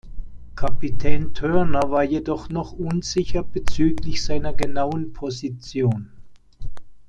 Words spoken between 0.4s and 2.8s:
Kapitän Turner war jedoch noch